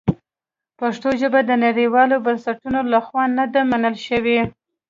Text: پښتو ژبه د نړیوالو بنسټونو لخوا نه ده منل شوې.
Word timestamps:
پښتو 0.79 1.09
ژبه 1.21 1.39
د 1.45 1.51
نړیوالو 1.65 2.15
بنسټونو 2.25 2.79
لخوا 2.93 3.23
نه 3.37 3.45
ده 3.53 3.61
منل 3.71 3.95
شوې. 4.07 4.39